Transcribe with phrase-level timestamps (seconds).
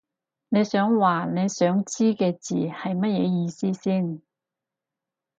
[0.49, 4.19] 你想話你想知嘅字係乜嘢意思先